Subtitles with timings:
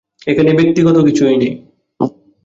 [0.27, 1.53] এখানে ব্যক্তিগত কিছুই নেই।